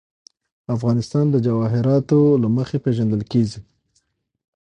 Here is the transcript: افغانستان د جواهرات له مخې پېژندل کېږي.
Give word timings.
افغانستان 0.75 1.25
د 1.31 1.35
جواهرات 1.45 2.09
له 2.41 2.47
مخې 2.57 2.77
پېژندل 2.85 3.21
کېږي. 3.31 3.59